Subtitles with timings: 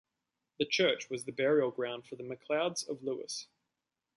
[0.57, 3.45] The church was the burial ground of the MacLeods of Lewis.